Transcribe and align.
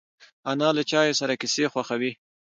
انا 0.51 0.67
له 0.77 0.83
چای 0.91 1.09
سره 1.19 1.33
کیسې 1.41 1.65
خوښوي 1.73 2.11